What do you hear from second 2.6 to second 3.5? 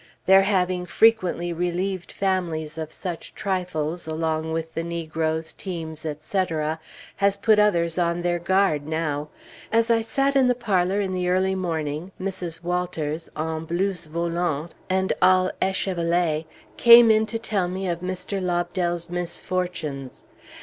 of such